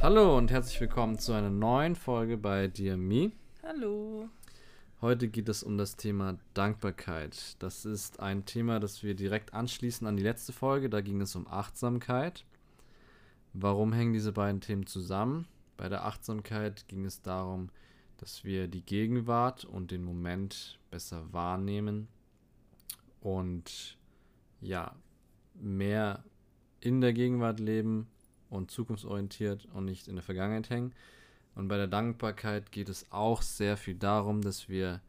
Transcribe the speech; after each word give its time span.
Hallo 0.00 0.38
und 0.38 0.52
herzlich 0.52 0.80
willkommen 0.80 1.18
zu 1.18 1.32
einer 1.32 1.50
neuen 1.50 1.96
Folge 1.96 2.36
bei 2.36 2.68
Dear 2.68 2.96
Me. 2.96 3.32
Hallo. 3.62 4.28
Heute 5.00 5.26
geht 5.28 5.48
es 5.48 5.62
um 5.62 5.76
das 5.76 5.96
Thema 5.96 6.38
Dankbarkeit. 6.54 7.56
Das 7.58 7.84
ist 7.84 8.20
ein 8.20 8.44
Thema, 8.44 8.78
das 8.78 9.02
wir 9.02 9.14
direkt 9.14 9.52
anschließen 9.52 10.06
an 10.06 10.16
die 10.16 10.22
letzte 10.22 10.52
Folge. 10.52 10.88
Da 10.88 11.00
ging 11.00 11.20
es 11.20 11.34
um 11.34 11.46
Achtsamkeit. 11.48 12.44
Warum 13.52 13.92
hängen 13.92 14.12
diese 14.12 14.32
beiden 14.32 14.60
Themen 14.60 14.86
zusammen? 14.86 15.48
Bei 15.76 15.88
der 15.88 16.04
Achtsamkeit 16.04 16.86
ging 16.88 17.04
es 17.04 17.20
darum, 17.20 17.70
dass 18.18 18.44
wir 18.44 18.68
die 18.68 18.84
Gegenwart 18.84 19.64
und 19.64 19.90
den 19.90 20.04
Moment 20.04 20.78
besser 20.90 21.32
wahrnehmen 21.32 22.08
und 23.26 23.98
ja, 24.60 24.94
mehr 25.54 26.22
in 26.78 27.00
der 27.00 27.12
Gegenwart 27.12 27.58
leben 27.58 28.06
und 28.50 28.70
zukunftsorientiert 28.70 29.66
und 29.74 29.84
nicht 29.84 30.06
in 30.06 30.14
der 30.14 30.22
Vergangenheit 30.22 30.70
hängen. 30.70 30.94
Und 31.56 31.66
bei 31.66 31.76
der 31.76 31.88
Dankbarkeit 31.88 32.70
geht 32.70 32.88
es 32.88 33.10
auch 33.10 33.42
sehr 33.42 33.76
viel 33.76 33.96
darum, 33.96 34.42
dass 34.42 34.68
wir 34.68 35.00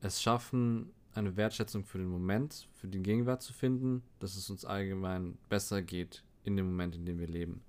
es 0.00 0.20
schaffen, 0.20 0.90
eine 1.14 1.36
Wertschätzung 1.36 1.84
für 1.84 1.98
den 1.98 2.08
Moment, 2.08 2.66
für 2.72 2.88
die 2.88 3.00
Gegenwart 3.00 3.42
zu 3.42 3.52
finden, 3.52 4.02
dass 4.18 4.34
es 4.34 4.50
uns 4.50 4.64
allgemein 4.64 5.38
besser 5.48 5.80
geht 5.80 6.24
in 6.42 6.56
dem 6.56 6.66
Moment, 6.66 6.96
in 6.96 7.06
dem 7.06 7.20
wir 7.20 7.28
leben, 7.28 7.62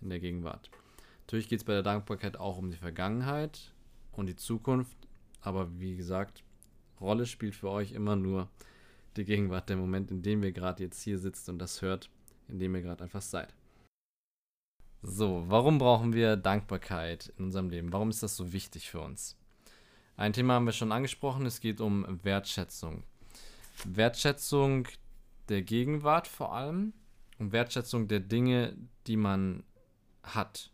in 0.00 0.10
der 0.10 0.20
Gegenwart. 0.20 0.70
Natürlich 1.22 1.48
geht 1.48 1.58
es 1.58 1.64
bei 1.64 1.72
der 1.72 1.82
Dankbarkeit 1.82 2.36
auch 2.36 2.56
um 2.56 2.70
die 2.70 2.76
Vergangenheit 2.76 3.74
und 4.12 4.26
die 4.26 4.36
Zukunft, 4.36 4.96
aber 5.40 5.80
wie 5.80 5.96
gesagt, 5.96 6.44
Rolle 7.00 7.26
spielt 7.26 7.56
für 7.56 7.68
euch 7.68 7.90
immer 7.90 8.14
nur 8.14 8.48
die 9.16 9.24
Gegenwart, 9.24 9.68
der 9.68 9.76
Moment, 9.76 10.10
in 10.10 10.22
dem 10.22 10.42
ihr 10.42 10.52
gerade 10.52 10.82
jetzt 10.82 11.02
hier 11.02 11.18
sitzt 11.18 11.48
und 11.48 11.58
das 11.58 11.82
hört, 11.82 12.10
in 12.48 12.58
dem 12.58 12.74
ihr 12.74 12.82
gerade 12.82 13.04
einfach 13.04 13.22
seid. 13.22 13.54
So, 15.02 15.44
warum 15.48 15.78
brauchen 15.78 16.12
wir 16.12 16.36
Dankbarkeit 16.36 17.32
in 17.36 17.46
unserem 17.46 17.70
Leben? 17.70 17.92
Warum 17.92 18.10
ist 18.10 18.22
das 18.22 18.36
so 18.36 18.52
wichtig 18.52 18.88
für 18.88 19.00
uns? 19.00 19.36
Ein 20.16 20.32
Thema 20.32 20.54
haben 20.54 20.66
wir 20.66 20.72
schon 20.72 20.92
angesprochen, 20.92 21.46
es 21.46 21.60
geht 21.60 21.80
um 21.80 22.06
Wertschätzung. 22.22 23.02
Wertschätzung 23.84 24.86
der 25.48 25.62
Gegenwart 25.62 26.28
vor 26.28 26.54
allem 26.54 26.92
und 27.38 27.52
Wertschätzung 27.52 28.06
der 28.06 28.20
Dinge, 28.20 28.76
die 29.06 29.16
man 29.16 29.64
hat. 30.22 30.70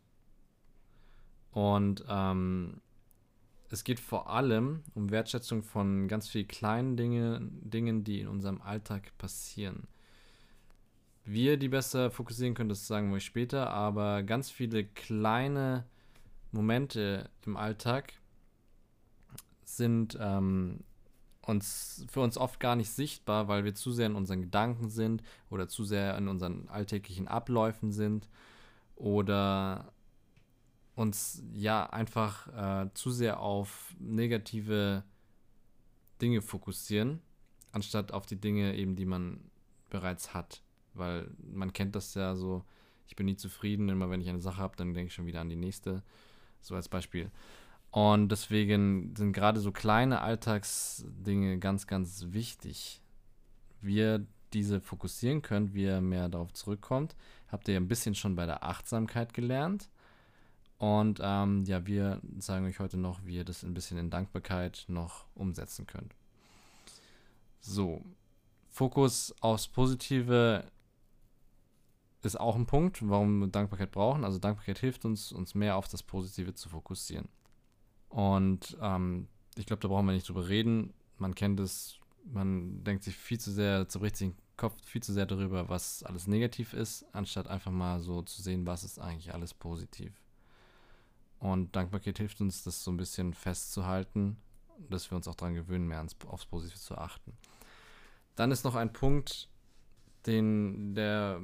Und 1.52 2.04
ähm, 2.08 2.82
es 3.70 3.84
geht 3.84 4.00
vor 4.00 4.30
allem 4.30 4.82
um 4.94 5.10
Wertschätzung 5.10 5.62
von 5.62 6.08
ganz 6.08 6.28
vielen 6.28 6.48
kleinen 6.48 6.96
Dinge, 6.96 7.40
Dingen, 7.42 8.04
die 8.04 8.20
in 8.20 8.28
unserem 8.28 8.62
Alltag 8.62 9.16
passieren. 9.18 9.86
Wir 11.24 11.58
die 11.58 11.68
besser 11.68 12.10
fokussieren 12.10 12.54
können, 12.54 12.70
das 12.70 12.86
sagen 12.86 13.12
wir 13.12 13.20
später, 13.20 13.70
aber 13.70 14.22
ganz 14.22 14.50
viele 14.50 14.84
kleine 14.84 15.84
Momente 16.52 17.28
im 17.44 17.58
Alltag 17.58 18.14
sind 19.64 20.16
ähm, 20.18 20.80
uns 21.42 22.06
für 22.08 22.20
uns 22.20 22.38
oft 22.38 22.60
gar 22.60 22.76
nicht 22.76 22.90
sichtbar, 22.90 23.48
weil 23.48 23.64
wir 23.64 23.74
zu 23.74 23.92
sehr 23.92 24.06
in 24.06 24.14
unseren 24.14 24.42
Gedanken 24.42 24.88
sind 24.88 25.22
oder 25.50 25.68
zu 25.68 25.84
sehr 25.84 26.16
in 26.16 26.28
unseren 26.28 26.68
alltäglichen 26.68 27.28
Abläufen 27.28 27.92
sind 27.92 28.28
oder 28.96 29.92
uns 30.98 31.42
ja 31.52 31.88
einfach 31.90 32.84
äh, 32.84 32.90
zu 32.94 33.10
sehr 33.10 33.40
auf 33.40 33.94
negative 33.98 35.04
Dinge 36.20 36.42
fokussieren, 36.42 37.20
anstatt 37.72 38.12
auf 38.12 38.26
die 38.26 38.40
Dinge 38.40 38.74
eben, 38.74 38.96
die 38.96 39.06
man 39.06 39.50
bereits 39.90 40.34
hat 40.34 40.62
weil 40.98 41.30
man 41.50 41.72
kennt 41.72 41.94
das 41.94 42.14
ja 42.14 42.34
so, 42.34 42.64
ich 43.06 43.16
bin 43.16 43.26
nie 43.26 43.36
zufrieden, 43.36 43.88
immer 43.88 44.10
wenn 44.10 44.20
ich 44.20 44.28
eine 44.28 44.40
Sache 44.40 44.58
habe, 44.58 44.76
dann 44.76 44.92
denke 44.92 45.08
ich 45.08 45.14
schon 45.14 45.26
wieder 45.26 45.40
an 45.40 45.48
die 45.48 45.56
nächste, 45.56 46.02
so 46.60 46.74
als 46.74 46.88
Beispiel. 46.88 47.30
Und 47.90 48.28
deswegen 48.28 49.14
sind 49.16 49.32
gerade 49.32 49.60
so 49.60 49.72
kleine 49.72 50.20
Alltagsdinge 50.20 51.58
ganz, 51.58 51.86
ganz 51.86 52.26
wichtig. 52.30 53.00
Wir 53.80 54.26
diese 54.52 54.80
fokussieren 54.80 55.42
können, 55.42 55.72
wie 55.74 55.84
ihr 55.84 56.00
mehr 56.00 56.28
darauf 56.28 56.52
zurückkommt, 56.52 57.16
habt 57.48 57.68
ihr 57.68 57.76
ein 57.76 57.88
bisschen 57.88 58.14
schon 58.14 58.34
bei 58.34 58.46
der 58.46 58.64
Achtsamkeit 58.64 59.32
gelernt. 59.32 59.88
Und 60.78 61.18
ähm, 61.20 61.64
ja, 61.64 61.86
wir 61.86 62.20
sagen 62.38 62.64
euch 62.66 62.78
heute 62.78 62.96
noch, 62.96 63.24
wie 63.24 63.36
ihr 63.36 63.44
das 63.44 63.64
ein 63.64 63.74
bisschen 63.74 63.98
in 63.98 64.10
Dankbarkeit 64.10 64.84
noch 64.88 65.26
umsetzen 65.34 65.86
könnt. 65.86 66.14
So, 67.60 68.04
Fokus 68.68 69.34
aufs 69.40 69.66
Positive 69.66 70.64
ist 72.22 72.38
auch 72.38 72.54
ein 72.54 72.66
Punkt, 72.66 73.06
warum 73.08 73.40
wir 73.40 73.48
Dankbarkeit 73.48 73.90
brauchen. 73.90 74.24
Also 74.24 74.38
Dankbarkeit 74.38 74.78
hilft 74.78 75.04
uns, 75.04 75.32
uns 75.32 75.54
mehr 75.54 75.76
auf 75.76 75.88
das 75.88 76.02
Positive 76.02 76.54
zu 76.54 76.68
fokussieren. 76.68 77.28
Und 78.08 78.76
ähm, 78.80 79.28
ich 79.56 79.66
glaube, 79.66 79.80
da 79.80 79.88
brauchen 79.88 80.06
wir 80.06 80.12
nicht 80.12 80.28
drüber 80.28 80.48
reden. 80.48 80.92
Man 81.18 81.34
kennt 81.34 81.58
es, 81.58 81.98
man 82.24 82.84
denkt 82.84 83.02
sich 83.02 83.16
viel 83.16 83.40
zu 83.40 83.50
sehr, 83.50 83.88
zerbricht 83.88 84.16
sich 84.16 84.28
den 84.30 84.36
Kopf 84.56 84.74
viel 84.84 85.02
zu 85.02 85.12
sehr 85.12 85.26
darüber, 85.26 85.68
was 85.68 86.02
alles 86.02 86.26
negativ 86.26 86.72
ist, 86.72 87.04
anstatt 87.12 87.48
einfach 87.48 87.70
mal 87.70 88.00
so 88.00 88.22
zu 88.22 88.42
sehen, 88.42 88.66
was 88.66 88.84
ist 88.84 88.98
eigentlich 88.98 89.34
alles 89.34 89.54
positiv. 89.54 90.12
Und 91.38 91.74
Dankbarkeit 91.76 92.18
hilft 92.18 92.40
uns, 92.40 92.64
das 92.64 92.82
so 92.82 92.90
ein 92.90 92.96
bisschen 92.96 93.32
festzuhalten, 93.32 94.36
dass 94.90 95.10
wir 95.10 95.16
uns 95.16 95.28
auch 95.28 95.34
daran 95.34 95.54
gewöhnen, 95.54 95.86
mehr 95.86 95.98
ans, 95.98 96.16
aufs 96.26 96.46
Positive 96.46 96.78
zu 96.78 96.96
achten. 96.96 97.32
Dann 98.36 98.50
ist 98.50 98.64
noch 98.64 98.74
ein 98.74 98.92
Punkt, 98.92 99.48
den, 100.26 100.94
der 100.94 101.40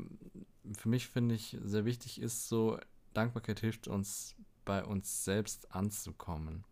für 0.76 0.88
mich 0.88 1.08
finde 1.08 1.34
ich 1.34 1.56
sehr 1.62 1.84
wichtig 1.84 2.20
ist, 2.20 2.48
so 2.48 2.78
Dankbarkeit 3.12 3.60
hilft 3.60 3.88
uns 3.88 4.34
bei 4.64 4.84
uns 4.84 5.24
selbst 5.24 5.74
anzukommen. 5.74 6.64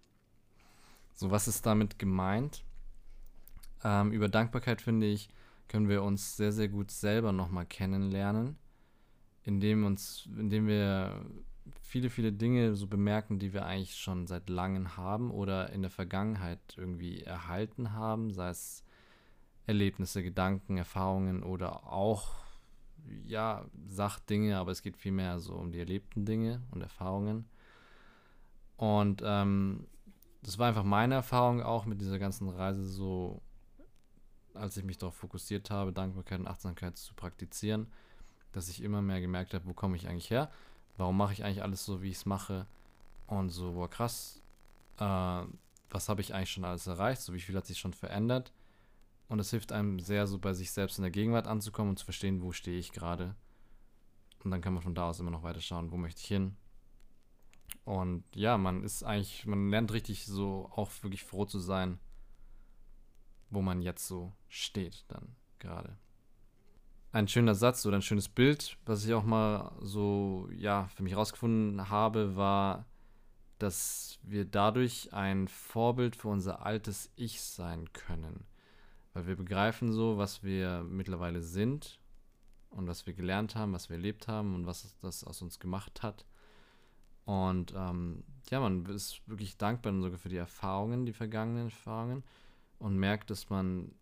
So, 1.15 1.31
was 1.31 1.47
ist 1.47 1.66
damit 1.66 1.99
gemeint? 1.99 2.65
Ähm, 3.84 4.12
über 4.12 4.28
Dankbarkeit 4.28 4.81
finde 4.81 5.06
ich, 5.06 5.28
können 5.69 5.89
wir 5.89 6.03
uns 6.03 6.37
sehr, 6.37 6.53
sehr 6.53 6.69
gut 6.69 6.91
selber 6.91 7.33
nochmal 7.33 7.66
kennenlernen, 7.66 8.56
indem 9.44 9.84
uns, 9.84 10.28
indem 10.37 10.66
wir 10.66 11.25
viele, 11.80 12.10
viele 12.10 12.32
Dinge 12.32 12.74
so 12.74 12.86
bemerken, 12.86 13.38
die 13.38 13.52
wir 13.52 13.66
eigentlich 13.66 13.96
schon 13.96 14.26
seit 14.26 14.48
langem 14.48 14.96
haben 14.96 15.30
oder 15.30 15.70
in 15.70 15.82
der 15.82 15.90
Vergangenheit 15.90 16.60
irgendwie 16.76 17.22
erhalten 17.22 17.92
haben, 17.92 18.32
sei 18.32 18.48
es 18.48 18.84
Erlebnisse, 19.66 20.22
Gedanken, 20.22 20.76
Erfahrungen 20.76 21.42
oder 21.42 21.92
auch 21.92 22.42
ja, 23.26 23.64
Sachdinge, 23.88 24.56
aber 24.56 24.70
es 24.72 24.82
geht 24.82 24.96
vielmehr 24.96 25.38
so 25.38 25.54
um 25.54 25.72
die 25.72 25.78
erlebten 25.78 26.24
Dinge 26.24 26.62
und 26.70 26.82
Erfahrungen. 26.82 27.46
Und 28.76 29.22
ähm, 29.24 29.86
das 30.42 30.58
war 30.58 30.68
einfach 30.68 30.84
meine 30.84 31.14
Erfahrung 31.14 31.62
auch 31.62 31.84
mit 31.84 32.00
dieser 32.00 32.18
ganzen 32.18 32.48
Reise 32.48 32.84
so, 32.84 33.40
als 34.54 34.76
ich 34.76 34.84
mich 34.84 34.98
darauf 34.98 35.14
fokussiert 35.14 35.70
habe, 35.70 35.92
Dankbarkeit 35.92 36.40
und 36.40 36.48
Achtsamkeit 36.48 36.96
zu 36.96 37.14
praktizieren, 37.14 37.86
dass 38.52 38.68
ich 38.68 38.82
immer 38.82 39.02
mehr 39.02 39.20
gemerkt 39.20 39.54
habe, 39.54 39.66
wo 39.66 39.72
komme 39.72 39.96
ich 39.96 40.08
eigentlich 40.08 40.30
her? 40.30 40.50
Warum 40.97 41.16
mache 41.16 41.32
ich 41.32 41.44
eigentlich 41.44 41.62
alles 41.62 41.84
so, 41.84 42.03
wie 42.03 42.10
ich 42.10 42.16
es 42.16 42.26
mache? 42.26 42.66
Und 43.26 43.50
so, 43.50 43.72
boah, 43.72 43.88
krass, 43.88 44.42
äh, 44.98 45.44
was 45.91 46.08
habe 46.08 46.20
ich 46.20 46.34
eigentlich 46.34 46.50
schon 46.50 46.64
alles 46.64 46.86
erreicht? 46.86 47.22
So, 47.22 47.32
wie 47.32 47.41
viel 47.41 47.56
hat 47.56 47.66
sich 47.66 47.78
schon 47.78 47.92
verändert? 47.92 48.53
Und 49.28 49.38
es 49.38 49.50
hilft 49.50 49.72
einem 49.72 49.98
sehr, 49.98 50.26
so 50.26 50.38
bei 50.38 50.53
sich 50.53 50.70
selbst 50.70 50.98
in 50.98 51.03
der 51.03 51.10
Gegenwart 51.10 51.47
anzukommen 51.47 51.91
und 51.91 51.98
zu 51.98 52.04
verstehen, 52.04 52.42
wo 52.42 52.53
stehe 52.53 52.78
ich 52.78 52.92
gerade. 52.92 53.34
Und 54.44 54.50
dann 54.50 54.60
kann 54.60 54.75
man 54.75 54.82
von 54.82 54.94
da 54.94 55.08
aus 55.08 55.20
immer 55.20 55.30
noch 55.30 55.42
weiter 55.42 55.60
schauen, 55.60 55.91
wo 55.91 55.97
möchte 55.97 56.20
ich 56.20 56.26
hin. 56.26 56.56
Und 57.84 58.24
ja, 58.34 58.59
man 58.59 58.84
ist 58.84 59.03
eigentlich, 59.03 59.47
man 59.47 59.70
lernt 59.70 59.92
richtig 59.92 60.26
so 60.26 60.70
auch 60.72 60.91
wirklich 61.03 61.24
froh 61.24 61.44
zu 61.44 61.59
sein, 61.59 61.98
wo 63.50 63.62
man 63.62 63.82
jetzt 63.82 64.06
so 64.06 64.32
steht 64.48 65.04
dann 65.09 65.34
gerade. 65.59 65.97
Ein 67.14 67.28
schöner 67.28 67.54
Satz 67.54 67.84
oder 67.84 67.97
ein 67.97 68.03
schönes 68.03 68.30
Bild, 68.30 68.78
was 68.86 69.04
ich 69.04 69.12
auch 69.12 69.24
mal 69.24 69.72
so, 69.82 70.48
ja, 70.56 70.88
für 70.94 71.03
mich 71.03 71.14
rausgefunden 71.14 71.91
habe, 71.91 72.36
war, 72.36 72.86
dass 73.59 74.18
wir 74.22 74.47
dadurch 74.47 75.12
ein 75.12 75.47
Vorbild 75.47 76.16
für 76.16 76.28
unser 76.28 76.64
altes 76.64 77.12
Ich 77.14 77.42
sein 77.42 77.92
können. 77.92 78.47
Weil 79.12 79.26
wir 79.26 79.36
begreifen 79.36 79.92
so, 79.92 80.16
was 80.16 80.42
wir 80.42 80.84
mittlerweile 80.84 81.42
sind 81.42 82.00
und 82.70 82.86
was 82.86 83.04
wir 83.06 83.12
gelernt 83.12 83.56
haben, 83.56 83.74
was 83.74 83.91
wir 83.91 83.97
erlebt 83.97 84.26
haben 84.26 84.54
und 84.54 84.65
was 84.65 84.97
das 85.03 85.22
aus 85.22 85.42
uns 85.42 85.60
gemacht 85.60 86.03
hat. 86.03 86.24
Und 87.26 87.74
ähm, 87.76 88.24
ja, 88.50 88.58
man 88.58 88.86
ist 88.86 89.20
wirklich 89.26 89.58
dankbar 89.58 89.92
sogar 90.00 90.18
für 90.18 90.30
die 90.30 90.36
Erfahrungen, 90.36 91.04
die 91.04 91.12
vergangenen 91.12 91.66
Erfahrungen 91.66 92.24
und 92.78 92.97
merkt, 92.97 93.28
dass 93.28 93.50
man 93.50 93.92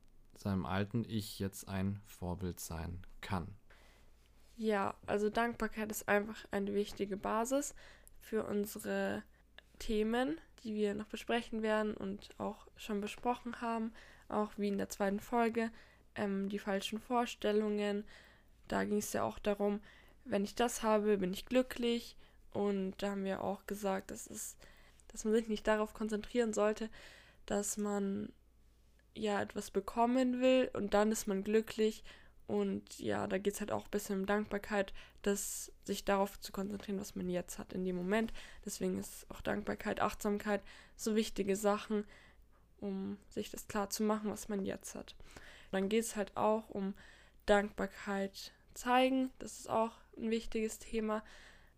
seinem 0.40 0.66
alten 0.66 1.04
Ich 1.04 1.38
jetzt 1.38 1.68
ein 1.68 2.00
Vorbild 2.06 2.60
sein 2.60 3.02
kann. 3.20 3.48
Ja, 4.56 4.94
also 5.06 5.30
Dankbarkeit 5.30 5.90
ist 5.90 6.08
einfach 6.08 6.44
eine 6.50 6.74
wichtige 6.74 7.16
Basis 7.16 7.74
für 8.20 8.44
unsere 8.44 9.22
Themen, 9.78 10.38
die 10.62 10.74
wir 10.74 10.94
noch 10.94 11.06
besprechen 11.06 11.62
werden 11.62 11.94
und 11.94 12.28
auch 12.38 12.66
schon 12.76 13.00
besprochen 13.00 13.60
haben 13.60 13.92
auch 14.30 14.52
wie 14.56 14.68
in 14.68 14.78
der 14.78 14.88
zweiten 14.88 15.20
Folge, 15.20 15.70
ähm, 16.14 16.48
die 16.48 16.58
falschen 16.58 16.98
Vorstellungen. 16.98 18.04
Da 18.68 18.84
ging 18.84 18.98
es 18.98 19.12
ja 19.12 19.24
auch 19.24 19.38
darum, 19.38 19.80
wenn 20.24 20.44
ich 20.44 20.54
das 20.54 20.82
habe, 20.82 21.18
bin 21.18 21.32
ich 21.32 21.46
glücklich. 21.46 22.16
Und 22.52 22.94
da 22.98 23.10
haben 23.10 23.24
wir 23.24 23.42
auch 23.42 23.66
gesagt, 23.66 24.10
dass, 24.10 24.28
es, 24.28 24.56
dass 25.08 25.24
man 25.24 25.34
sich 25.34 25.48
nicht 25.48 25.66
darauf 25.66 25.94
konzentrieren 25.94 26.52
sollte, 26.52 26.88
dass 27.46 27.76
man 27.76 28.32
ja 29.14 29.40
etwas 29.40 29.70
bekommen 29.70 30.40
will 30.40 30.70
und 30.72 30.94
dann 30.94 31.12
ist 31.12 31.26
man 31.26 31.44
glücklich. 31.44 32.02
Und 32.46 32.98
ja, 32.98 33.28
da 33.28 33.38
geht 33.38 33.54
es 33.54 33.60
halt 33.60 33.70
auch 33.70 33.84
ein 33.84 33.90
bisschen 33.90 34.20
um 34.20 34.26
Dankbarkeit, 34.26 34.92
dass 35.22 35.70
sich 35.84 36.04
darauf 36.04 36.40
zu 36.40 36.50
konzentrieren, 36.50 36.98
was 36.98 37.14
man 37.14 37.28
jetzt 37.28 37.58
hat 37.58 37.72
in 37.72 37.84
dem 37.84 37.94
Moment. 37.94 38.32
Deswegen 38.64 38.98
ist 38.98 39.24
auch 39.30 39.40
Dankbarkeit, 39.40 40.00
Achtsamkeit 40.00 40.60
so 40.96 41.14
wichtige 41.14 41.54
Sachen, 41.54 42.04
um 42.80 43.18
sich 43.28 43.50
das 43.50 43.68
klar 43.68 43.88
zu 43.90 44.02
machen, 44.02 44.30
was 44.30 44.48
man 44.48 44.64
jetzt 44.64 44.96
hat. 44.96 45.14
Dann 45.70 45.88
geht 45.88 46.02
es 46.02 46.16
halt 46.16 46.36
auch 46.36 46.68
um 46.70 46.94
Dankbarkeit 47.46 48.52
zeigen. 48.74 49.30
Das 49.38 49.60
ist 49.60 49.70
auch 49.70 49.92
ein 50.16 50.30
wichtiges 50.30 50.78
Thema, 50.78 51.22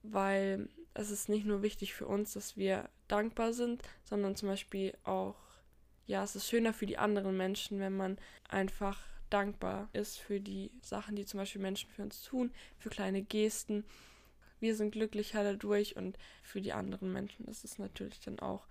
weil 0.03 0.69
es 0.95 1.11
ist 1.11 1.29
nicht 1.29 1.47
nur 1.47 1.63
wichtig 1.63 1.95
für 1.95 2.07
uns, 2.07 2.33
dass 2.33 2.57
wir 2.57 2.89
dankbar 3.09 3.53
sind, 3.53 3.83
sondern 4.05 4.37
zum 4.37 4.49
Beispiel 4.49 4.97
auch, 5.05 5.37
ja, 6.07 6.23
es 6.25 6.37
ist 6.37 6.49
schöner 6.49 6.73
für 6.73 6.87
die 6.87 6.99
anderen 6.99 7.37
Menschen, 7.37 7.81
wenn 7.81 7.97
man 7.97 8.19
einfach 8.49 9.01
dankbar 9.31 9.89
ist 9.93 10.19
für 10.19 10.41
die 10.41 10.71
Sachen, 10.83 11.17
die 11.17 11.25
zum 11.25 11.39
Beispiel 11.39 11.63
Menschen 11.63 11.91
für 11.91 12.03
uns 12.03 12.23
tun, 12.23 12.53
für 12.79 12.91
kleine 12.91 13.23
Gesten. 13.23 13.85
Wir 14.61 14.77
sind 14.77 14.93
glücklicher 14.93 15.43
dadurch 15.43 15.97
und 15.97 16.19
für 16.43 16.61
die 16.61 16.73
anderen 16.73 17.13
Menschen 17.13 17.47
ist 17.47 17.65
es 17.65 17.79
natürlich 17.79 18.21
dann 18.21 18.39
auch 18.41 18.67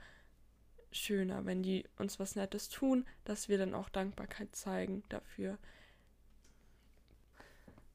schöner, 0.92 1.46
wenn 1.46 1.64
die 1.64 1.86
uns 1.98 2.20
was 2.20 2.36
Nettes 2.36 2.70
tun, 2.70 3.06
dass 3.26 3.50
wir 3.50 3.58
dann 3.58 3.74
auch 3.74 3.90
Dankbarkeit 3.90 4.56
zeigen 4.56 5.04
dafür. 5.10 5.58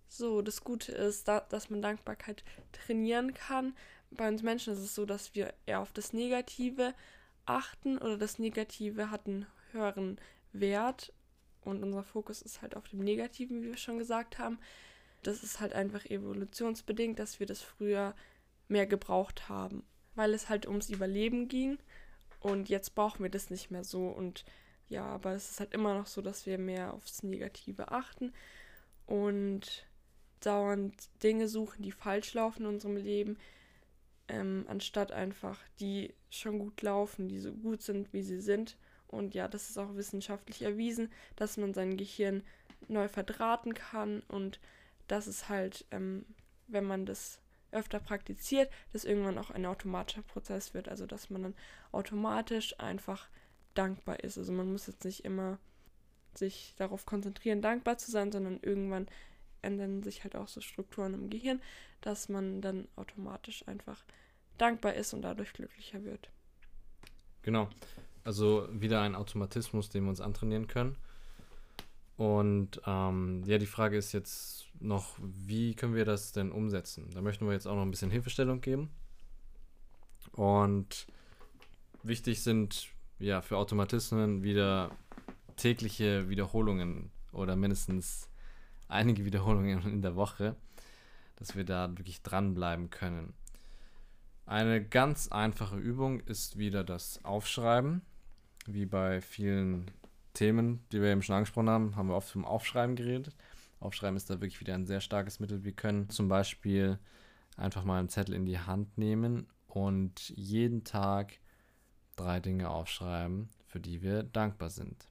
So, 0.08 0.40
das 0.42 0.62
Gute 0.62 0.92
ist, 0.92 1.28
da, 1.28 1.40
dass 1.40 1.70
man 1.70 1.82
Dankbarkeit 1.82 2.42
trainieren 2.72 3.34
kann. 3.34 3.76
Bei 4.10 4.28
uns 4.28 4.42
Menschen 4.42 4.72
ist 4.72 4.80
es 4.80 4.94
so, 4.94 5.04
dass 5.04 5.34
wir 5.34 5.52
eher 5.66 5.80
auf 5.80 5.92
das 5.92 6.12
Negative 6.12 6.94
achten 7.46 7.98
oder 7.98 8.16
das 8.16 8.38
Negative 8.38 9.10
hat 9.10 9.26
einen 9.26 9.46
höheren 9.72 10.19
Wert. 10.52 11.12
Und 11.62 11.82
unser 11.82 12.04
Fokus 12.04 12.43
ist 12.43 12.62
halt 12.62 12.76
auf 12.76 12.88
dem 12.88 13.00
Negativen, 13.00 13.62
wie 13.62 13.69
wir 13.69 13.76
schon 13.76 13.98
gesagt 13.98 14.38
haben. 14.38 14.58
Das 15.22 15.43
ist 15.43 15.60
halt 15.60 15.72
einfach 15.72 16.04
evolutionsbedingt, 16.04 17.19
dass 17.19 17.40
wir 17.40 17.46
das 17.46 17.62
früher 17.62 18.14
mehr 18.69 18.87
gebraucht 18.87 19.48
haben, 19.48 19.84
weil 20.14 20.34
es 20.34 20.48
halt 20.48 20.66
ums 20.66 20.90
Überleben 20.90 21.48
ging. 21.48 21.78
Und 22.40 22.69
jetzt 22.69 22.94
brauchen 22.94 23.22
wir 23.22 23.31
das 23.31 23.50
nicht 23.50 23.70
mehr 23.70 23.82
so. 23.82 24.06
Und 24.06 24.44
ja, 24.88 25.04
aber 25.04 25.32
es 25.32 25.50
ist 25.50 25.60
halt 25.60 25.75
immer 25.75 25.94
noch 25.94 26.06
so, 26.06 26.22
dass 26.22 26.46
wir 26.46 26.58
mehr 26.58 26.94
aufs 26.94 27.22
Negative 27.25 27.90
achten 27.90 28.32
und 29.06 29.87
dauernd 30.40 30.94
Dinge 31.22 31.48
suchen, 31.48 31.82
die 31.82 31.93
falsch 31.93 32.34
laufen 32.34 32.62
in 32.62 32.69
unserem 32.69 32.96
Leben, 32.96 33.37
ähm, 34.28 34.64
anstatt 34.69 35.12
einfach 35.12 35.58
die 35.81 36.14
schon 36.31 36.58
gut 36.58 36.82
laufen, 36.82 37.28
die 37.28 37.38
so 37.38 37.52
gut 37.52 37.82
sind, 37.82 38.12
wie 38.12 38.23
sie 38.23 38.40
sind. 38.40 38.76
Und 39.08 39.34
ja, 39.34 39.49
das 39.49 39.70
ist 39.70 39.78
auch 39.78 39.94
wissenschaftlich 39.94 40.62
erwiesen, 40.62 41.12
dass 41.37 41.56
man 41.56 41.75
sein 41.75 41.96
Gehirn 41.96 42.43
neu 42.88 43.08
verdrahten 43.08 43.75
kann 43.75 44.23
und 44.28 44.61
das 45.08 45.26
ist 45.26 45.49
halt, 45.49 45.87
ähm, 45.93 46.25
wenn 46.67 46.84
man 46.84 47.06
das 47.06 47.38
öfter 47.70 48.00
praktiziert, 48.00 48.70
dass 48.93 49.05
irgendwann 49.05 49.38
auch 49.38 49.50
ein 49.50 49.67
automatischer 49.67 50.23
Prozess 50.23 50.75
wird. 50.75 50.88
Also 50.88 51.06
dass 51.06 51.31
man 51.31 51.43
dann 51.43 51.55
automatisch 51.93 52.79
einfach 52.81 53.29
dankbar 53.75 54.20
ist. 54.20 54.38
Also 54.38 54.52
man 54.52 54.70
muss 54.70 54.87
jetzt 54.87 55.05
nicht 55.05 55.25
immer 55.25 55.58
sich 56.34 56.75
darauf 56.76 57.06
konzentrieren, 57.06 57.62
dankbar 57.62 57.99
zu 57.99 58.11
sein, 58.11 58.32
sondern 58.32 58.58
irgendwann 58.62 59.06
ändern 59.66 60.02
sich 60.02 60.24
halt 60.24 60.36
auch 60.36 60.48
so 60.48 60.60
Strukturen 60.60 61.12
im 61.14 61.28
Gehirn, 61.28 61.60
dass 62.00 62.28
man 62.28 62.60
dann 62.60 62.88
automatisch 62.96 63.66
einfach 63.68 64.04
dankbar 64.58 64.94
ist 64.94 65.12
und 65.12 65.22
dadurch 65.22 65.52
glücklicher 65.52 66.04
wird. 66.04 66.30
Genau. 67.42 67.68
Also 68.24 68.68
wieder 68.72 69.02
ein 69.02 69.14
Automatismus, 69.14 69.88
den 69.88 70.04
wir 70.04 70.10
uns 70.10 70.20
antrainieren 70.20 70.66
können. 70.66 70.96
Und 72.16 72.80
ähm, 72.86 73.42
ja, 73.44 73.58
die 73.58 73.66
Frage 73.66 73.96
ist 73.96 74.12
jetzt 74.12 74.66
noch, 74.80 75.18
wie 75.20 75.74
können 75.74 75.94
wir 75.94 76.04
das 76.04 76.32
denn 76.32 76.50
umsetzen? 76.50 77.10
Da 77.12 77.20
möchten 77.20 77.46
wir 77.46 77.52
jetzt 77.52 77.66
auch 77.66 77.74
noch 77.74 77.82
ein 77.82 77.90
bisschen 77.90 78.10
Hilfestellung 78.10 78.60
geben. 78.62 78.90
Und 80.32 81.06
wichtig 82.02 82.42
sind 82.42 82.88
ja 83.19 83.42
für 83.42 83.58
Automatismen 83.58 84.42
wieder 84.42 84.90
tägliche 85.56 86.28
Wiederholungen 86.28 87.10
oder 87.32 87.56
mindestens 87.56 88.28
einige 88.88 89.24
Wiederholungen 89.24 89.82
in 89.82 90.02
der 90.02 90.16
Woche, 90.16 90.56
dass 91.36 91.56
wir 91.56 91.64
da 91.64 91.88
wirklich 91.96 92.22
dranbleiben 92.22 92.90
können. 92.90 93.34
Eine 94.46 94.84
ganz 94.84 95.28
einfache 95.28 95.76
Übung 95.76 96.20
ist 96.20 96.56
wieder 96.56 96.84
das 96.84 97.24
Aufschreiben. 97.24 98.02
Wie 98.66 98.86
bei 98.86 99.20
vielen 99.20 99.90
Themen, 100.34 100.84
die 100.92 101.00
wir 101.00 101.10
eben 101.10 101.22
schon 101.22 101.34
angesprochen 101.36 101.70
haben, 101.70 101.96
haben 101.96 102.08
wir 102.08 102.16
oft 102.16 102.30
vom 102.30 102.44
Aufschreiben 102.44 102.96
geredet. 102.96 103.34
Aufschreiben 103.80 104.16
ist 104.16 104.30
da 104.30 104.34
wirklich 104.34 104.60
wieder 104.60 104.74
ein 104.74 104.86
sehr 104.86 105.00
starkes 105.00 105.40
Mittel. 105.40 105.64
Wir 105.64 105.72
können 105.72 106.08
zum 106.10 106.28
Beispiel 106.28 106.98
einfach 107.56 107.84
mal 107.84 107.98
einen 107.98 108.08
Zettel 108.08 108.34
in 108.34 108.46
die 108.46 108.58
Hand 108.58 108.98
nehmen 108.98 109.46
und 109.66 110.32
jeden 110.36 110.84
Tag 110.84 111.38
drei 112.16 112.40
Dinge 112.40 112.70
aufschreiben, 112.70 113.48
für 113.66 113.80
die 113.80 114.02
wir 114.02 114.22
dankbar 114.22 114.70
sind. 114.70 115.08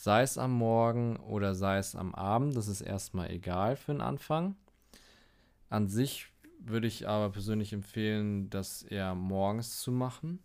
Sei 0.00 0.22
es 0.22 0.38
am 0.38 0.52
Morgen 0.52 1.16
oder 1.16 1.56
sei 1.56 1.78
es 1.78 1.96
am 1.96 2.14
Abend, 2.14 2.54
das 2.54 2.68
ist 2.68 2.82
erstmal 2.82 3.32
egal 3.32 3.74
für 3.74 3.90
den 3.90 4.00
Anfang. 4.00 4.54
An 5.70 5.88
sich 5.88 6.28
würde 6.60 6.86
ich 6.86 7.08
aber 7.08 7.30
persönlich 7.30 7.72
empfehlen, 7.72 8.48
das 8.48 8.84
eher 8.84 9.16
morgens 9.16 9.80
zu 9.80 9.90
machen, 9.90 10.38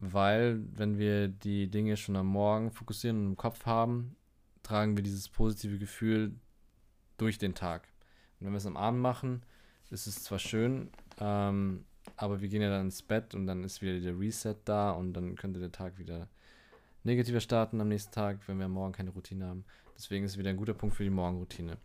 weil 0.00 0.60
wenn 0.72 0.98
wir 0.98 1.28
die 1.28 1.70
Dinge 1.70 1.96
schon 1.96 2.16
am 2.16 2.26
Morgen 2.26 2.72
fokussieren 2.72 3.20
und 3.20 3.26
im 3.26 3.36
Kopf 3.36 3.64
haben, 3.66 4.16
tragen 4.64 4.96
wir 4.96 5.04
dieses 5.04 5.28
positive 5.28 5.78
Gefühl 5.78 6.34
durch 7.18 7.38
den 7.38 7.54
Tag. 7.54 7.86
Und 8.40 8.46
wenn 8.46 8.52
wir 8.52 8.58
es 8.58 8.66
am 8.66 8.76
Abend 8.76 9.00
machen, 9.00 9.44
ist 9.90 10.08
es 10.08 10.24
zwar 10.24 10.40
schön, 10.40 10.90
ähm, 11.20 11.84
aber 12.16 12.40
wir 12.40 12.48
gehen 12.48 12.62
ja 12.62 12.70
dann 12.70 12.86
ins 12.86 13.02
Bett 13.02 13.32
und 13.32 13.46
dann 13.46 13.62
ist 13.62 13.80
wieder 13.80 14.00
der 14.00 14.18
Reset 14.18 14.56
da 14.64 14.90
und 14.90 15.12
dann 15.12 15.36
könnte 15.36 15.60
der 15.60 15.70
Tag 15.70 15.98
wieder 16.00 16.26
negativer 17.04 17.40
starten 17.40 17.80
am 17.80 17.88
nächsten 17.88 18.12
Tag, 18.12 18.46
wenn 18.46 18.58
wir 18.58 18.68
morgen 18.68 18.92
keine 18.92 19.10
Routine 19.10 19.46
haben. 19.46 19.64
Deswegen 19.96 20.24
ist 20.24 20.32
es 20.32 20.38
wieder 20.38 20.50
ein 20.50 20.56
guter 20.56 20.74
Punkt 20.74 20.96
für 20.96 21.04
die 21.04 21.10
Morgenroutine. 21.10 21.76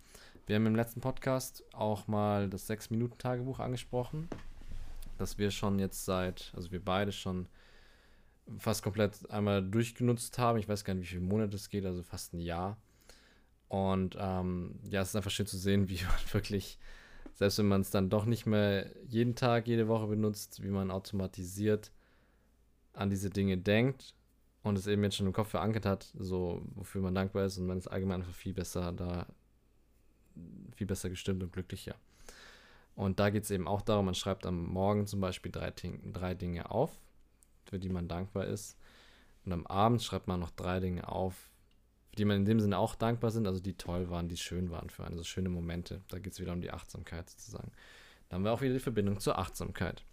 Wir 0.46 0.56
haben 0.56 0.66
im 0.66 0.76
letzten 0.76 1.02
Podcast 1.02 1.64
auch 1.74 2.08
mal 2.08 2.50
das 2.50 2.70
6-Minuten-Tagebuch 2.70 3.60
angesprochen, 3.60 4.30
das 5.18 5.38
wir 5.38 5.52
schon 5.52 5.80
jetzt 5.80 6.06
seit, 6.06 6.52
also 6.56 6.72
wir 6.72 6.84
beide 6.84 7.12
schon 7.12 7.48
fast 8.58 8.84
komplett 8.84 9.30
einmal 9.32 9.64
durchgenutzt 9.64 10.38
haben. 10.38 10.60
Ich 10.60 10.70
weiß 10.70 10.84
gar 10.84 10.94
nicht, 10.94 11.06
wie 11.06 11.16
viele 11.16 11.22
Monate 11.22 11.56
es 11.56 11.70
geht, 11.70 11.86
also 11.86 12.04
fast 12.04 12.34
ein 12.34 12.40
Jahr. 12.40 12.78
Und 13.70 14.16
ähm, 14.20 14.80
ja, 14.84 15.02
es 15.02 15.10
ist 15.10 15.16
einfach 15.16 15.32
schön 15.32 15.48
zu 15.48 15.58
sehen, 15.58 15.90
wie 15.90 15.96
man 16.04 16.34
wirklich, 16.34 16.78
selbst 17.34 17.58
wenn 17.58 17.68
man 17.68 17.82
es 17.82 17.90
dann 17.90 18.10
doch 18.10 18.26
nicht 18.26 18.46
mehr 18.46 18.92
jeden 19.08 19.36
Tag, 19.36 19.68
jede 19.68 19.88
Woche 19.88 20.08
benutzt, 20.08 20.62
wie 20.62 20.70
man 20.70 20.92
automatisiert 20.92 21.92
an 22.94 23.10
diese 23.10 23.30
Dinge 23.30 23.58
denkt 23.58 24.14
und 24.66 24.80
es 24.80 24.88
eben 24.88 25.04
jetzt 25.04 25.16
schon 25.16 25.28
im 25.28 25.34
Kopf 25.34 25.50
verankert 25.50 25.86
hat, 25.86 26.12
so 26.18 26.64
wofür 26.74 27.00
man 27.00 27.14
dankbar 27.14 27.46
ist 27.46 27.60
und 27.60 27.68
man 27.68 27.78
ist 27.78 27.88
allgemein 27.88 28.22
einfach 28.22 28.34
viel 28.34 28.54
besser 28.54 28.92
da, 28.92 29.28
viel 30.76 30.88
besser 30.88 31.08
gestimmt 31.08 31.44
und 31.44 31.54
glücklicher. 31.54 31.94
Und 32.96 33.20
da 33.20 33.30
geht 33.30 33.44
es 33.44 33.52
eben 33.52 33.68
auch 33.68 33.84
darum, 33.84 34.06
man 34.06 34.16
schreibt 34.16 34.44
am 34.48 34.66
Morgen 34.66 35.06
zum 35.06 35.22
Beispiel 35.22 35.52
drei, 35.52 35.72
drei 35.72 36.34
Dinge 36.34 36.72
auf, 36.72 37.00
für 37.66 37.78
die 37.78 37.90
man 37.90 38.08
dankbar 38.08 38.46
ist. 38.46 38.76
Und 39.46 39.54
am 39.54 39.68
Abend 39.68 40.02
schreibt 40.02 40.28
man 40.28 40.40
noch 40.40 40.50
drei 40.50 40.80
Dinge 40.80 41.08
auf, 41.10 41.52
für 42.10 42.16
die 42.16 42.26
man 42.26 42.38
in 42.38 42.46
dem 42.46 42.60
Sinne 42.60 42.80
auch 42.80 42.96
dankbar 42.96 43.30
sind, 43.30 43.46
also 43.46 43.60
die 43.60 43.78
toll 43.78 44.10
waren, 44.10 44.30
die 44.30 44.38
schön 44.38 44.72
waren 44.72 44.90
für 44.90 45.04
einen, 45.04 45.14
also 45.14 45.24
schöne 45.24 45.50
Momente. 45.50 46.02
Da 46.08 46.18
geht 46.18 46.34
es 46.34 46.40
wieder 46.40 46.54
um 46.54 46.62
die 46.62 46.72
Achtsamkeit 46.72 47.30
sozusagen. 47.30 47.72
Da 48.30 48.36
haben 48.36 48.44
wir 48.44 48.52
auch 48.52 48.62
wieder 48.62 48.74
die 48.74 48.80
Verbindung 48.80 49.20
zur 49.20 49.38
Achtsamkeit. 49.38 50.04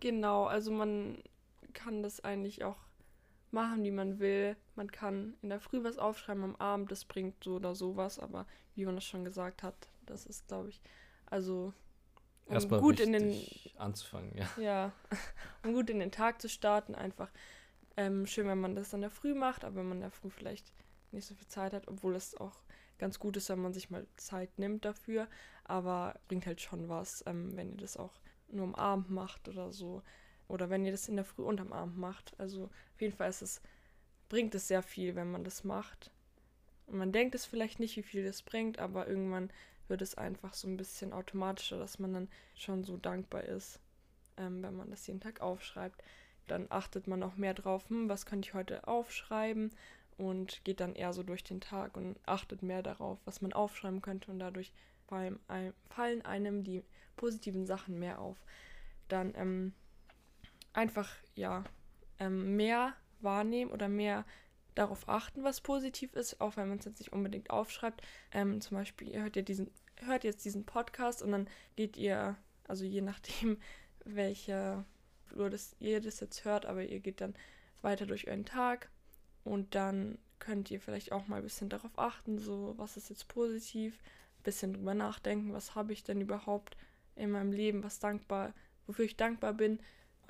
Genau, 0.00 0.44
also 0.44 0.70
man 0.70 1.22
kann 1.72 2.02
das 2.02 2.20
eigentlich 2.20 2.62
auch 2.64 2.89
machen, 3.52 3.82
wie 3.84 3.90
man 3.90 4.18
will. 4.18 4.56
Man 4.76 4.90
kann 4.90 5.34
in 5.42 5.48
der 5.48 5.60
Früh 5.60 5.82
was 5.82 5.98
aufschreiben, 5.98 6.44
am 6.44 6.56
Abend, 6.56 6.90
das 6.90 7.04
bringt 7.04 7.42
so 7.42 7.56
oder 7.56 7.74
sowas, 7.74 8.18
aber 8.18 8.46
wie 8.74 8.84
man 8.84 8.94
das 8.94 9.04
schon 9.04 9.24
gesagt 9.24 9.62
hat, 9.62 9.88
das 10.06 10.26
ist, 10.26 10.48
glaube 10.48 10.68
ich, 10.70 10.80
also 11.26 11.72
um 12.46 12.54
Erstmal 12.54 12.80
gut 12.80 12.98
in 12.98 13.12
den 13.12 13.46
anzufangen, 13.78 14.36
ja. 14.36 14.48
Ja, 14.60 14.92
um 15.64 15.72
gut 15.72 15.88
in 15.90 16.00
den 16.00 16.10
Tag 16.10 16.40
zu 16.40 16.48
starten, 16.48 16.94
einfach 16.94 17.30
ähm, 17.96 18.26
schön, 18.26 18.48
wenn 18.48 18.60
man 18.60 18.74
das 18.74 18.90
dann 18.90 18.98
in 18.98 19.02
der 19.02 19.10
Früh 19.10 19.34
macht, 19.34 19.64
aber 19.64 19.76
wenn 19.76 19.88
man 19.88 19.98
in 19.98 20.02
der 20.02 20.10
Früh 20.10 20.30
vielleicht 20.30 20.72
nicht 21.12 21.26
so 21.26 21.34
viel 21.34 21.46
Zeit 21.48 21.72
hat, 21.72 21.88
obwohl 21.88 22.14
es 22.14 22.36
auch 22.36 22.62
ganz 22.98 23.18
gut 23.18 23.36
ist, 23.36 23.48
wenn 23.48 23.60
man 23.62 23.72
sich 23.72 23.90
mal 23.90 24.06
Zeit 24.16 24.58
nimmt 24.58 24.84
dafür, 24.84 25.28
aber 25.64 26.18
bringt 26.28 26.46
halt 26.46 26.60
schon 26.60 26.88
was, 26.88 27.24
ähm, 27.26 27.56
wenn 27.56 27.70
ihr 27.70 27.78
das 27.78 27.96
auch 27.96 28.20
nur 28.48 28.64
am 28.64 28.74
Abend 28.74 29.10
macht 29.10 29.48
oder 29.48 29.72
so. 29.72 30.02
Oder 30.50 30.70
wenn 30.70 30.84
ihr 30.84 30.92
das 30.92 31.08
in 31.08 31.16
der 31.16 31.24
Früh 31.24 31.42
und 31.42 31.60
am 31.60 31.72
Abend 31.72 31.98
macht. 31.98 32.34
Also 32.38 32.64
auf 32.64 33.00
jeden 33.00 33.16
Fall 33.16 33.30
ist 33.30 33.42
es 33.42 33.60
bringt 34.30 34.54
es 34.54 34.68
sehr 34.68 34.82
viel, 34.82 35.14
wenn 35.16 35.30
man 35.30 35.44
das 35.44 35.64
macht. 35.64 36.10
Und 36.86 36.96
man 36.96 37.12
denkt 37.12 37.34
es 37.34 37.44
vielleicht 37.44 37.78
nicht, 37.78 37.96
wie 37.96 38.02
viel 38.02 38.24
das 38.24 38.40
bringt, 38.40 38.78
aber 38.78 39.06
irgendwann 39.06 39.50
wird 39.88 40.00
es 40.00 40.14
einfach 40.14 40.54
so 40.54 40.66
ein 40.68 40.78
bisschen 40.78 41.12
automatischer, 41.12 41.78
dass 41.78 41.98
man 41.98 42.14
dann 42.14 42.28
schon 42.54 42.84
so 42.84 42.96
dankbar 42.96 43.44
ist, 43.44 43.80
ähm, 44.38 44.62
wenn 44.62 44.76
man 44.76 44.90
das 44.90 45.06
jeden 45.06 45.20
Tag 45.20 45.42
aufschreibt. 45.42 46.02
Dann 46.46 46.66
achtet 46.70 47.06
man 47.06 47.22
auch 47.22 47.36
mehr 47.36 47.54
drauf, 47.54 47.88
hm, 47.90 48.08
was 48.08 48.24
könnte 48.24 48.48
ich 48.48 48.54
heute 48.54 48.86
aufschreiben 48.88 49.72
und 50.16 50.64
geht 50.64 50.80
dann 50.80 50.94
eher 50.94 51.12
so 51.12 51.22
durch 51.22 51.44
den 51.44 51.60
Tag 51.60 51.96
und 51.96 52.16
achtet 52.26 52.62
mehr 52.62 52.82
darauf, 52.82 53.18
was 53.24 53.42
man 53.42 53.52
aufschreiben 53.52 54.00
könnte 54.00 54.30
und 54.30 54.38
dadurch 54.38 54.72
fallen 55.06 56.24
einem 56.24 56.62
die 56.62 56.84
positiven 57.16 57.66
Sachen 57.66 57.98
mehr 57.98 58.20
auf. 58.20 58.36
Dann 59.08 59.34
ähm, 59.34 59.72
einfach, 60.80 61.10
ja, 61.34 61.62
ähm, 62.18 62.56
mehr 62.56 62.94
wahrnehmen 63.20 63.70
oder 63.70 63.88
mehr 63.88 64.24
darauf 64.74 65.08
achten, 65.08 65.44
was 65.44 65.60
positiv 65.60 66.14
ist, 66.14 66.40
auch 66.40 66.56
wenn 66.56 66.68
man 66.68 66.78
es 66.78 66.86
jetzt 66.86 67.00
nicht 67.00 67.12
unbedingt 67.12 67.50
aufschreibt. 67.50 68.02
Ähm, 68.32 68.60
zum 68.62 68.78
Beispiel, 68.78 69.08
ihr 69.08 69.22
hört, 69.22 69.36
ja 69.36 69.42
diesen, 69.42 69.70
hört 69.96 70.24
jetzt 70.24 70.44
diesen 70.44 70.64
Podcast 70.64 71.22
und 71.22 71.32
dann 71.32 71.48
geht 71.76 71.98
ihr, 71.98 72.36
also 72.66 72.84
je 72.84 73.02
nachdem, 73.02 73.58
welche 74.04 74.84
Flur 75.26 75.50
das, 75.50 75.76
ihr 75.80 76.00
das 76.00 76.20
jetzt 76.20 76.44
hört, 76.46 76.64
aber 76.64 76.82
ihr 76.82 77.00
geht 77.00 77.20
dann 77.20 77.34
weiter 77.82 78.06
durch 78.06 78.26
euren 78.26 78.46
Tag 78.46 78.88
und 79.44 79.74
dann 79.74 80.18
könnt 80.38 80.70
ihr 80.70 80.80
vielleicht 80.80 81.12
auch 81.12 81.28
mal 81.28 81.36
ein 81.36 81.42
bisschen 81.42 81.68
darauf 81.68 81.98
achten, 81.98 82.38
so 82.38 82.72
was 82.78 82.96
ist 82.96 83.10
jetzt 83.10 83.28
positiv, 83.28 83.98
ein 84.38 84.42
bisschen 84.44 84.72
drüber 84.72 84.94
nachdenken, 84.94 85.52
was 85.52 85.74
habe 85.74 85.92
ich 85.92 86.02
denn 86.04 86.22
überhaupt 86.22 86.78
in 87.16 87.30
meinem 87.30 87.52
Leben, 87.52 87.84
was 87.84 87.98
dankbar, 87.98 88.54
wofür 88.86 89.04
ich 89.04 89.18
dankbar 89.18 89.52
bin, 89.52 89.78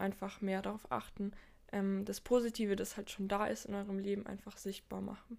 einfach 0.01 0.41
mehr 0.41 0.63
darauf 0.63 0.91
achten, 0.91 1.33
ähm, 1.73 2.05
das 2.05 2.21
Positive, 2.21 2.77
das 2.77 2.97
halt 2.97 3.11
schon 3.11 3.29
da 3.29 3.47
ist 3.47 3.67
in 3.67 3.75
eurem 3.75 3.99
Leben, 3.99 4.27
einfach 4.27 4.57
sichtbar 4.57 5.01
machen. 5.01 5.39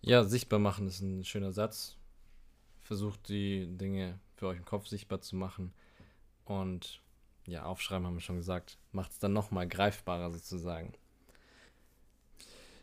Ja, 0.00 0.24
sichtbar 0.24 0.58
machen 0.58 0.86
ist 0.86 1.00
ein 1.00 1.24
schöner 1.24 1.52
Satz. 1.52 1.96
Versucht 2.82 3.28
die 3.28 3.66
Dinge 3.66 4.18
für 4.36 4.48
euch 4.48 4.58
im 4.58 4.64
Kopf 4.64 4.86
sichtbar 4.86 5.22
zu 5.22 5.36
machen. 5.36 5.72
Und 6.44 7.00
ja, 7.46 7.64
aufschreiben 7.64 8.06
haben 8.06 8.14
wir 8.14 8.20
schon 8.20 8.36
gesagt, 8.36 8.78
macht 8.92 9.12
es 9.12 9.18
dann 9.18 9.32
nochmal 9.32 9.66
greifbarer 9.66 10.30
sozusagen. 10.30 10.92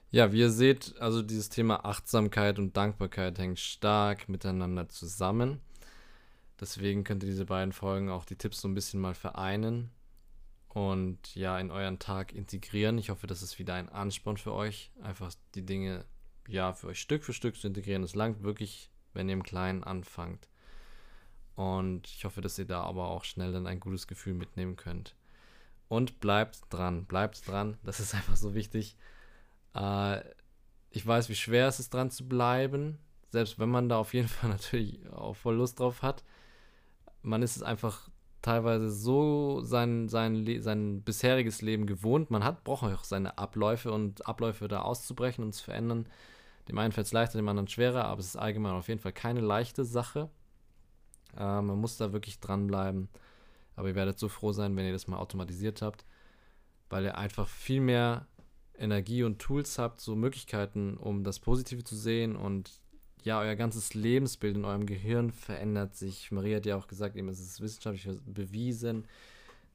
Ja, 0.09 0.33
wie 0.33 0.39
ihr 0.39 0.49
seht, 0.49 0.99
also 0.99 1.21
dieses 1.21 1.49
Thema 1.49 1.85
Achtsamkeit 1.85 2.59
und 2.59 2.75
Dankbarkeit 2.75 3.37
hängt 3.37 3.59
stark 3.59 4.27
miteinander 4.27 4.89
zusammen. 4.89 5.61
Deswegen 6.59 7.03
könnt 7.03 7.23
ihr 7.23 7.29
diese 7.29 7.45
beiden 7.45 7.71
Folgen 7.71 8.09
auch 8.09 8.25
die 8.25 8.35
Tipps 8.35 8.61
so 8.61 8.67
ein 8.67 8.73
bisschen 8.73 8.99
mal 8.99 9.13
vereinen 9.13 9.89
und 10.73 11.35
ja, 11.35 11.59
in 11.59 11.69
euren 11.69 11.99
Tag 11.99 12.33
integrieren. 12.33 12.97
Ich 12.97 13.09
hoffe, 13.09 13.27
das 13.27 13.41
ist 13.41 13.59
wieder 13.59 13.73
ein 13.73 13.89
Ansporn 13.89 14.37
für 14.37 14.53
euch, 14.53 14.91
einfach 15.01 15.33
die 15.53 15.65
Dinge 15.65 16.05
ja 16.47 16.73
für 16.73 16.87
euch 16.87 16.99
Stück 16.99 17.23
für 17.23 17.33
Stück 17.33 17.57
zu 17.57 17.67
integrieren. 17.67 18.03
Es 18.03 18.15
langt 18.15 18.41
wirklich, 18.41 18.89
wenn 19.13 19.27
ihr 19.27 19.33
im 19.33 19.43
Kleinen 19.43 19.83
anfangt. 19.83 20.47
Und 21.55 22.07
ich 22.07 22.23
hoffe, 22.23 22.39
dass 22.39 22.57
ihr 22.57 22.65
da 22.65 22.83
aber 22.83 23.09
auch 23.09 23.25
schnell 23.25 23.51
dann 23.51 23.67
ein 23.67 23.81
gutes 23.81 24.07
Gefühl 24.07 24.33
mitnehmen 24.33 24.77
könnt. 24.77 25.15
Und 25.89 26.21
bleibt 26.21 26.61
dran, 26.69 27.05
bleibt 27.05 27.47
dran. 27.47 27.77
Das 27.83 27.99
ist 27.99 28.15
einfach 28.15 28.37
so 28.37 28.53
wichtig. 28.55 28.95
Äh, 29.75 30.21
ich 30.89 31.05
weiß, 31.05 31.27
wie 31.27 31.35
schwer 31.35 31.67
es 31.67 31.79
ist, 31.81 31.93
dran 31.93 32.11
zu 32.11 32.27
bleiben. 32.27 32.97
Selbst 33.29 33.59
wenn 33.59 33.69
man 33.69 33.89
da 33.89 33.97
auf 33.97 34.13
jeden 34.13 34.29
Fall 34.29 34.49
natürlich 34.51 35.05
auch 35.09 35.35
voll 35.35 35.55
Lust 35.55 35.81
drauf 35.81 36.01
hat. 36.01 36.23
Man 37.23 37.43
ist 37.43 37.57
es 37.57 37.63
einfach 37.63 38.10
teilweise 38.41 38.89
so 38.89 39.61
sein, 39.61 40.09
sein, 40.09 40.61
sein 40.61 41.01
bisheriges 41.03 41.61
Leben 41.61 41.85
gewohnt. 41.85 42.31
Man 42.31 42.43
hat, 42.43 42.63
braucht 42.63 42.83
auch 42.83 43.03
seine 43.03 43.37
Abläufe 43.37 43.91
und 43.91 44.27
Abläufe 44.27 44.67
da 44.67 44.81
auszubrechen 44.81 45.43
und 45.43 45.53
zu 45.53 45.63
verändern. 45.63 46.07
Dem 46.67 46.77
einen 46.77 46.91
fällt 46.91 47.07
es 47.07 47.13
leichter, 47.13 47.37
dem 47.37 47.47
anderen 47.47 47.67
schwerer, 47.67 48.05
aber 48.05 48.19
es 48.19 48.27
ist 48.27 48.35
allgemein 48.37 48.73
auf 48.73 48.87
jeden 48.87 48.99
Fall 48.99 49.13
keine 49.13 49.41
leichte 49.41 49.85
Sache. 49.85 50.29
Äh, 51.37 51.61
man 51.61 51.79
muss 51.79 51.97
da 51.97 52.13
wirklich 52.13 52.39
dranbleiben. 52.39 53.09
Aber 53.75 53.89
ihr 53.89 53.95
werdet 53.95 54.19
so 54.19 54.27
froh 54.27 54.51
sein, 54.51 54.75
wenn 54.75 54.85
ihr 54.85 54.91
das 54.91 55.07
mal 55.07 55.17
automatisiert 55.17 55.81
habt, 55.81 56.05
weil 56.89 57.05
ihr 57.05 57.17
einfach 57.17 57.47
viel 57.47 57.81
mehr 57.81 58.27
Energie 58.77 59.23
und 59.23 59.39
Tools 59.39 59.77
habt, 59.77 60.01
so 60.01 60.15
Möglichkeiten, 60.15 60.97
um 60.97 61.23
das 61.23 61.39
Positive 61.39 61.83
zu 61.83 61.95
sehen 61.95 62.35
und 62.35 62.80
ja, 63.23 63.39
euer 63.39 63.55
ganzes 63.55 63.93
Lebensbild 63.93 64.55
in 64.55 64.65
eurem 64.65 64.85
Gehirn 64.85 65.31
verändert 65.31 65.95
sich. 65.95 66.31
Maria 66.31 66.57
hat 66.57 66.65
ja 66.65 66.75
auch 66.75 66.87
gesagt, 66.87 67.15
eben, 67.15 67.29
es 67.29 67.39
ist 67.39 67.61
wissenschaftlich 67.61 68.17
bewiesen, 68.25 69.05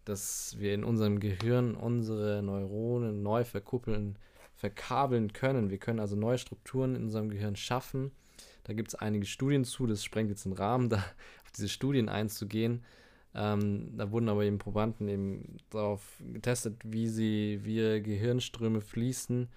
dass 0.04 0.56
wir 0.58 0.74
in 0.74 0.84
unserem 0.84 1.20
Gehirn 1.20 1.74
unsere 1.74 2.42
Neuronen 2.42 3.22
neu 3.22 3.44
verkuppeln, 3.44 4.18
verkabeln 4.54 5.32
können. 5.32 5.70
Wir 5.70 5.78
können 5.78 6.00
also 6.00 6.16
neue 6.16 6.38
Strukturen 6.38 6.96
in 6.96 7.04
unserem 7.04 7.28
Gehirn 7.28 7.56
schaffen. 7.56 8.10
Da 8.64 8.72
gibt 8.72 8.88
es 8.88 8.94
einige 8.96 9.26
Studien 9.26 9.64
zu, 9.64 9.86
das 9.86 10.04
sprengt 10.04 10.30
jetzt 10.30 10.44
den 10.44 10.52
Rahmen, 10.52 10.88
da 10.90 10.96
auf 10.96 11.50
diese 11.56 11.68
Studien 11.68 12.08
einzugehen. 12.08 12.84
Ähm, 13.34 13.96
da 13.96 14.10
wurden 14.10 14.28
aber 14.28 14.44
eben 14.44 14.58
Probanden 14.58 15.08
eben 15.08 15.58
darauf 15.70 16.20
getestet, 16.32 16.80
wie 16.84 17.06
sie, 17.06 17.60
wie 17.62 18.02
Gehirnströme 18.02 18.80
fließen 18.80 19.48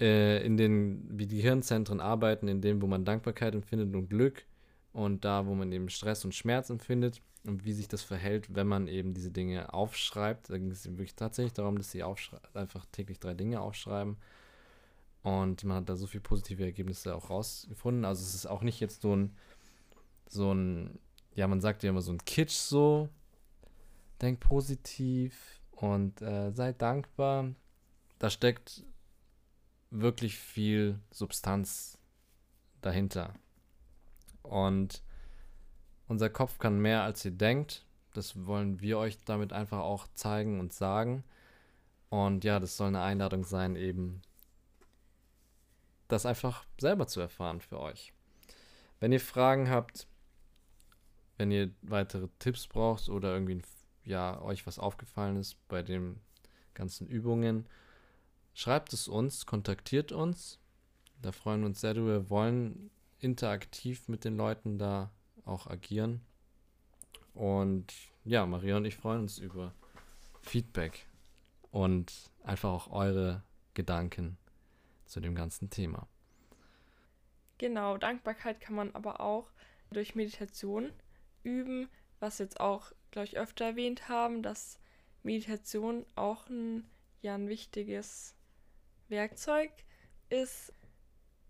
äh, 0.00 0.44
in 0.44 0.56
den, 0.56 1.06
wie 1.10 1.26
die 1.26 1.40
Hirnzentren 1.40 2.00
arbeiten, 2.00 2.48
in 2.48 2.60
dem, 2.60 2.82
wo 2.82 2.86
man 2.86 3.04
Dankbarkeit 3.04 3.54
empfindet 3.54 3.94
und 3.94 4.08
Glück 4.08 4.44
und 4.92 5.24
da, 5.24 5.46
wo 5.46 5.54
man 5.54 5.70
eben 5.72 5.88
Stress 5.88 6.24
und 6.24 6.34
Schmerz 6.34 6.70
empfindet 6.70 7.20
und 7.44 7.64
wie 7.64 7.72
sich 7.72 7.88
das 7.88 8.02
verhält, 8.02 8.54
wenn 8.54 8.66
man 8.66 8.88
eben 8.88 9.14
diese 9.14 9.30
Dinge 9.30 9.72
aufschreibt. 9.72 10.50
Da 10.50 10.58
ging 10.58 10.70
es 10.70 10.86
wirklich 10.86 11.14
tatsächlich 11.14 11.52
darum, 11.52 11.76
dass 11.76 11.90
sie 11.90 12.02
einfach 12.02 12.86
täglich 12.92 13.20
drei 13.20 13.34
Dinge 13.34 13.60
aufschreiben. 13.60 14.16
Und 15.22 15.64
man 15.64 15.78
hat 15.78 15.88
da 15.88 15.96
so 15.96 16.06
viele 16.06 16.22
positive 16.22 16.64
Ergebnisse 16.64 17.14
auch 17.14 17.30
rausgefunden. 17.30 18.04
Also 18.04 18.22
es 18.22 18.34
ist 18.34 18.46
auch 18.46 18.62
nicht 18.62 18.80
jetzt 18.80 19.02
so 19.02 19.16
ein, 19.16 19.34
so 20.28 20.52
ein, 20.52 20.98
ja, 21.34 21.48
man 21.48 21.60
sagt 21.60 21.82
ja 21.82 21.90
immer 21.90 22.02
so 22.02 22.12
ein 22.12 22.24
Kitsch 22.24 22.56
so, 22.56 23.08
denk 24.20 24.40
positiv 24.40 25.60
und 25.72 26.20
äh, 26.22 26.52
sei 26.52 26.72
dankbar. 26.72 27.54
Da 28.18 28.30
steckt 28.30 28.84
wirklich 30.00 30.36
viel 30.36 30.98
Substanz 31.10 31.98
dahinter. 32.80 33.34
Und 34.42 35.02
unser 36.08 36.28
Kopf 36.28 36.58
kann 36.58 36.80
mehr, 36.80 37.02
als 37.02 37.24
ihr 37.24 37.30
denkt. 37.30 37.86
Das 38.12 38.46
wollen 38.46 38.80
wir 38.80 38.98
euch 38.98 39.18
damit 39.24 39.52
einfach 39.52 39.78
auch 39.78 40.06
zeigen 40.14 40.60
und 40.60 40.72
sagen. 40.72 41.24
Und 42.10 42.44
ja, 42.44 42.60
das 42.60 42.76
soll 42.76 42.88
eine 42.88 43.02
Einladung 43.02 43.44
sein, 43.44 43.76
eben 43.76 44.20
das 46.08 46.26
einfach 46.26 46.64
selber 46.78 47.06
zu 47.06 47.20
erfahren 47.20 47.60
für 47.60 47.80
euch. 47.80 48.12
Wenn 49.00 49.12
ihr 49.12 49.20
Fragen 49.20 49.70
habt, 49.70 50.06
wenn 51.38 51.50
ihr 51.50 51.70
weitere 51.82 52.28
Tipps 52.38 52.66
braucht 52.68 53.08
oder 53.08 53.32
irgendwie 53.32 53.62
ja, 54.04 54.40
euch 54.42 54.66
was 54.66 54.78
aufgefallen 54.78 55.36
ist 55.36 55.56
bei 55.68 55.82
den 55.82 56.20
ganzen 56.74 57.08
Übungen, 57.08 57.66
Schreibt 58.54 58.92
es 58.92 59.08
uns, 59.08 59.46
kontaktiert 59.46 60.12
uns. 60.12 60.60
Da 61.20 61.32
freuen 61.32 61.60
wir 61.60 61.66
uns 61.66 61.80
sehr 61.80 61.94
drüber. 61.94 62.12
Wir 62.12 62.30
wollen 62.30 62.90
interaktiv 63.18 64.08
mit 64.08 64.24
den 64.24 64.36
Leuten 64.36 64.78
da 64.78 65.10
auch 65.44 65.66
agieren. 65.66 66.20
Und 67.34 67.92
ja, 68.24 68.46
Maria 68.46 68.76
und 68.76 68.84
ich 68.84 68.96
freuen 68.96 69.22
uns 69.22 69.38
über 69.38 69.74
Feedback 70.40 71.06
und 71.72 72.30
einfach 72.44 72.70
auch 72.70 72.92
eure 72.92 73.42
Gedanken 73.74 74.38
zu 75.04 75.20
dem 75.20 75.34
ganzen 75.34 75.68
Thema. 75.70 76.06
Genau, 77.58 77.98
Dankbarkeit 77.98 78.60
kann 78.60 78.76
man 78.76 78.94
aber 78.94 79.20
auch 79.20 79.50
durch 79.90 80.14
Meditation 80.14 80.92
üben, 81.42 81.88
was 82.20 82.38
jetzt 82.38 82.60
auch, 82.60 82.92
glaube 83.10 83.26
ich, 83.26 83.36
öfter 83.36 83.64
erwähnt 83.64 84.08
haben, 84.08 84.42
dass 84.42 84.78
Meditation 85.22 86.06
auch 86.14 86.48
ein, 86.48 86.84
ja, 87.20 87.34
ein 87.34 87.48
wichtiges 87.48 88.33
Werkzeug 89.14 89.70
ist 90.28 90.72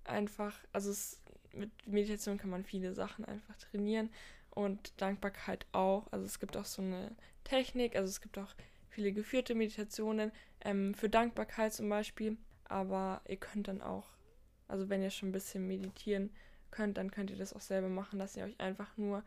einfach, 0.04 0.54
also 0.72 0.90
es, 0.90 1.20
mit 1.52 1.70
Meditation 1.86 2.36
kann 2.36 2.50
man 2.50 2.64
viele 2.64 2.92
Sachen 2.92 3.24
einfach 3.24 3.56
trainieren 3.56 4.10
und 4.50 4.92
Dankbarkeit 5.00 5.64
auch. 5.72 6.06
Also 6.12 6.26
es 6.26 6.38
gibt 6.38 6.58
auch 6.58 6.66
so 6.66 6.82
eine 6.82 7.16
Technik, 7.42 7.96
also 7.96 8.08
es 8.08 8.20
gibt 8.20 8.36
auch 8.36 8.54
viele 8.88 9.12
geführte 9.12 9.54
Meditationen 9.54 10.30
ähm, 10.60 10.92
für 10.94 11.08
Dankbarkeit 11.08 11.72
zum 11.72 11.88
Beispiel, 11.88 12.36
aber 12.64 13.22
ihr 13.26 13.38
könnt 13.38 13.68
dann 13.68 13.80
auch, 13.80 14.10
also 14.68 14.90
wenn 14.90 15.02
ihr 15.02 15.10
schon 15.10 15.30
ein 15.30 15.32
bisschen 15.32 15.66
meditieren 15.66 16.30
könnt, 16.70 16.98
dann 16.98 17.10
könnt 17.10 17.30
ihr 17.30 17.38
das 17.38 17.54
auch 17.54 17.62
selber 17.62 17.88
machen, 17.88 18.18
dass 18.18 18.36
ihr 18.36 18.44
euch 18.44 18.60
einfach 18.60 18.94
nur, 18.98 19.24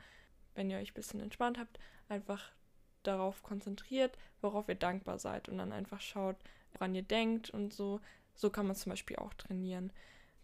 wenn 0.53 0.69
ihr 0.69 0.77
euch 0.77 0.91
ein 0.91 0.95
bisschen 0.95 1.21
entspannt 1.21 1.57
habt, 1.57 1.79
einfach 2.07 2.51
darauf 3.03 3.41
konzentriert, 3.41 4.17
worauf 4.41 4.67
ihr 4.69 4.75
dankbar 4.75 5.17
seid 5.17 5.49
und 5.49 5.57
dann 5.57 5.71
einfach 5.71 6.01
schaut, 6.01 6.35
woran 6.73 6.93
ihr 6.93 7.03
denkt 7.03 7.49
und 7.49 7.73
so. 7.73 7.99
So 8.37 8.49
kann 8.49 8.65
man 8.67 8.75
zum 8.77 8.91
Beispiel 8.91 9.17
auch 9.17 9.33
trainieren. 9.33 9.91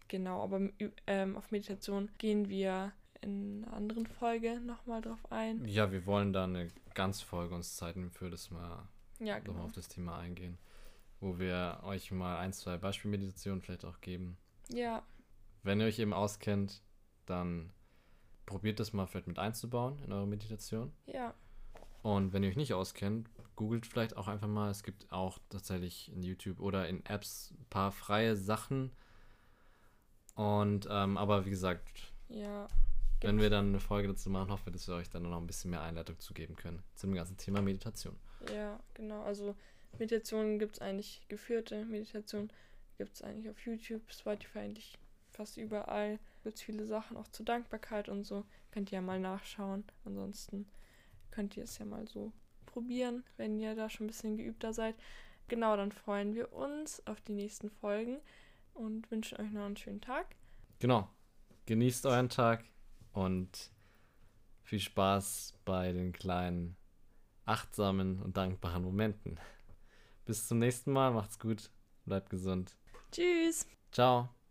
Genau, 0.08 0.42
aber 0.42 0.68
ähm, 1.06 1.36
auf 1.36 1.50
Meditation 1.50 2.10
gehen 2.18 2.50
wir 2.50 2.92
in 3.22 3.64
einer 3.64 3.72
anderen 3.74 4.06
Folge 4.06 4.60
nochmal 4.60 5.00
drauf 5.00 5.32
ein. 5.32 5.64
Ja, 5.66 5.90
wir 5.90 6.04
wollen 6.04 6.34
da 6.34 6.44
eine 6.44 6.68
ganz 6.92 7.22
Folge 7.22 7.54
uns 7.54 7.76
Zeit 7.76 7.96
nehmen 7.96 8.10
für 8.10 8.28
das 8.28 8.50
mal 8.50 8.86
ja, 9.20 9.38
genau. 9.38 9.52
nochmal 9.52 9.64
auf 9.66 9.72
das 9.72 9.88
Thema 9.88 10.18
eingehen. 10.18 10.58
wo 11.20 11.38
wir 11.38 11.80
euch 11.84 12.10
mal 12.12 12.36
ein, 12.38 12.52
zwei 12.52 12.76
Beispielmeditationen 12.76 13.62
vielleicht 13.62 13.86
auch 13.86 14.02
geben. 14.02 14.36
Ja, 14.70 15.02
Wenn 15.62 15.80
ihr 15.80 15.86
euch 15.86 15.98
eben 15.98 16.12
auskennt, 16.12 16.82
dann 17.24 17.72
probiert 18.44 18.78
das 18.78 18.92
mal 18.92 19.06
vielleicht 19.06 19.28
mit 19.28 19.38
einzubauen 19.38 19.98
in 20.04 20.12
eure 20.12 20.26
Meditation. 20.26 20.92
ja, 21.06 21.32
Und 22.02 22.34
wenn 22.34 22.42
ihr 22.42 22.50
euch 22.50 22.56
nicht 22.56 22.74
auskennt, 22.74 23.30
googelt 23.56 23.86
vielleicht 23.86 24.16
auch 24.16 24.28
einfach 24.28 24.48
mal. 24.48 24.70
Es 24.70 24.82
gibt 24.82 25.10
auch 25.12 25.38
tatsächlich 25.48 26.12
in 26.12 26.22
YouTube 26.22 26.60
oder 26.60 26.88
in 26.88 27.04
Apps 27.06 27.52
ein 27.52 27.66
paar 27.70 27.92
freie 27.92 28.36
Sachen. 28.36 28.92
Und 30.34 30.88
ähm, 30.90 31.16
aber 31.16 31.46
wie 31.46 31.50
gesagt, 31.50 32.12
ja. 32.28 32.66
wenn 33.20 33.38
wir 33.38 33.50
dann 33.50 33.68
eine 33.68 33.80
Folge 33.80 34.08
dazu 34.08 34.30
machen, 34.30 34.50
hoffen 34.50 34.66
wir, 34.66 34.72
dass 34.72 34.88
wir 34.88 34.96
euch 34.96 35.10
dann 35.10 35.22
noch 35.22 35.40
ein 35.40 35.46
bisschen 35.46 35.70
mehr 35.70 35.82
Einleitung 35.82 36.18
zu 36.18 36.34
geben 36.34 36.56
können 36.56 36.82
zum 36.94 37.14
ganzen 37.14 37.36
Thema 37.36 37.62
Meditation. 37.62 38.16
Ja, 38.52 38.80
genau. 38.94 39.22
Also 39.22 39.54
Meditationen 39.98 40.58
gibt 40.58 40.74
es 40.74 40.80
eigentlich, 40.80 41.22
geführte 41.28 41.84
Meditation 41.84 42.50
gibt 42.98 43.14
es 43.14 43.22
eigentlich 43.22 43.48
auf 43.48 43.64
YouTube, 43.64 44.02
Spotify 44.12 44.60
eigentlich 44.60 44.98
fast 45.30 45.56
überall. 45.56 46.18
Gibt 46.42 46.56
es 46.56 46.62
viele 46.62 46.84
Sachen, 46.84 47.16
auch 47.16 47.28
zur 47.28 47.46
Dankbarkeit 47.46 48.08
und 48.08 48.24
so. 48.24 48.44
Könnt 48.70 48.90
ihr 48.92 48.96
ja 48.96 49.02
mal 49.02 49.20
nachschauen. 49.20 49.84
Ansonsten 50.04 50.66
könnt 51.30 51.56
ihr 51.56 51.64
es 51.64 51.78
ja 51.78 51.84
mal 51.84 52.06
so 52.06 52.32
probieren, 52.74 53.22
wenn 53.36 53.58
ihr 53.60 53.74
da 53.76 53.88
schon 53.88 54.04
ein 54.04 54.08
bisschen 54.08 54.36
geübter 54.36 54.72
seid. 54.74 54.96
Genau, 55.48 55.76
dann 55.76 55.92
freuen 55.92 56.34
wir 56.34 56.52
uns 56.52 57.06
auf 57.06 57.20
die 57.20 57.32
nächsten 57.32 57.70
Folgen 57.70 58.18
und 58.74 59.10
wünschen 59.10 59.40
euch 59.40 59.50
noch 59.52 59.64
einen 59.64 59.76
schönen 59.76 60.00
Tag. 60.00 60.34
Genau. 60.80 61.08
Genießt 61.66 62.04
euren 62.06 62.28
Tag 62.28 62.64
und 63.12 63.70
viel 64.64 64.80
Spaß 64.80 65.54
bei 65.64 65.92
den 65.92 66.12
kleinen 66.12 66.76
achtsamen 67.46 68.20
und 68.20 68.36
dankbaren 68.36 68.82
Momenten. 68.82 69.38
Bis 70.24 70.48
zum 70.48 70.58
nächsten 70.58 70.92
Mal, 70.92 71.12
macht's 71.12 71.38
gut, 71.38 71.70
bleibt 72.04 72.30
gesund. 72.30 72.76
Tschüss! 73.12 73.66
Ciao. 73.92 74.34